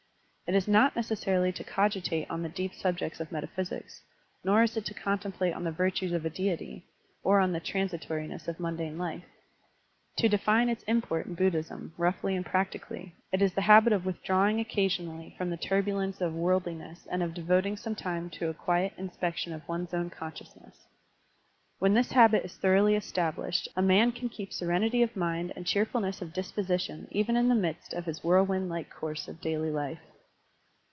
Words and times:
It 0.47 0.55
is 0.57 0.67
not 0.67 0.97
necessarily 0.97 1.53
to 1.53 1.63
cogitate 1.63 2.29
on 2.29 2.43
the 2.43 2.49
deep 2.49 2.73
subjects 2.75 3.21
of 3.21 3.31
metaphysics, 3.31 4.01
nor 4.43 4.63
is 4.63 4.75
it 4.75 4.83
to 4.87 4.93
contemplate 4.93 5.53
on 5.53 5.63
the 5.63 5.71
virtues 5.71 6.11
of 6.11 6.25
a 6.25 6.29
deity, 6.29 6.83
or 7.23 7.39
on 7.39 7.53
the 7.53 7.61
transitoriness 7.61 8.49
of 8.49 8.57
mtmdane 8.57 8.97
life. 8.97 9.23
To 10.17 10.27
define 10.27 10.67
its 10.67 10.83
import 10.83 11.25
in 11.25 11.35
Buddhism, 11.35 11.93
roughly 11.97 12.35
and 12.35 12.45
practically, 12.45 13.15
it 13.31 13.41
is 13.41 13.53
the 13.53 13.61
habit 13.61 13.93
of 13.93 14.05
with 14.05 14.17
Digitized 14.17 14.17
by 14.17 14.23
Google 14.23 14.27
i5<^ 14.27 14.27
SERMONS 14.27 14.27
Of 14.27 14.27
a 14.27 14.27
buddmist 14.27 14.27
abbot 14.27 14.27
drawing 14.27 14.59
occasionally 14.59 15.35
from 15.37 15.49
the 15.51 15.55
turbulence 15.57 16.19
of 16.21 16.33
worldliness 16.35 17.07
and 17.09 17.23
of 17.23 17.33
devoting 17.33 17.77
some 17.77 17.95
time 17.95 18.29
to 18.31 18.49
a 18.49 18.53
quiet 18.53 18.93
inspection 18.97 19.53
of 19.53 19.65
one's 19.69 19.93
own 19.93 20.09
consciousness. 20.09 20.75
Whea 21.79 21.93
this 21.93 22.11
habit 22.11 22.43
is 22.43 22.57
thoroughly 22.57 22.95
established, 22.95 23.69
a 23.77 23.81
man 23.81 24.11
can 24.11 24.27
keep 24.27 24.51
serenity 24.51 25.01
of 25.01 25.15
mind 25.15 25.53
and 25.55 25.65
cheerfulness 25.65 26.21
of 26.21 26.33
dispo 26.33 26.65
sition 26.67 27.07
even 27.09 27.37
in 27.37 27.47
the 27.47 27.55
midst 27.55 27.93
of 27.93 28.03
his 28.03 28.21
whirlwind 28.21 28.69
Uke 28.75 28.89
course 28.89 29.29
of 29.29 29.39
daily 29.39 29.71
life. 29.71 29.99